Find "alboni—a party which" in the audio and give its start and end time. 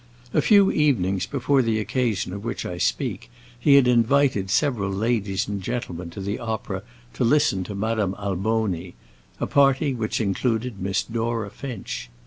8.17-10.19